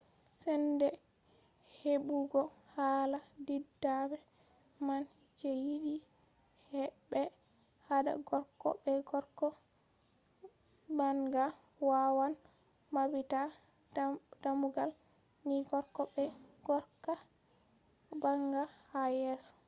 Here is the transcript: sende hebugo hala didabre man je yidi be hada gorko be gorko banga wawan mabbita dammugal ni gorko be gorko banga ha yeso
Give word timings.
sende 0.43 0.87
hebugo 1.79 2.41
hala 2.75 3.19
didabre 3.47 4.19
man 4.85 5.03
je 5.39 5.49
yidi 5.65 5.95
be 7.09 7.21
hada 7.87 8.13
gorko 8.27 8.69
be 8.83 8.91
gorko 9.09 9.47
banga 10.97 11.45
wawan 11.89 12.33
mabbita 12.93 13.41
dammugal 14.43 14.91
ni 15.47 15.55
gorko 15.69 16.01
be 16.13 16.23
gorko 16.65 17.13
banga 18.21 18.63
ha 18.89 19.01
yeso 19.21 19.51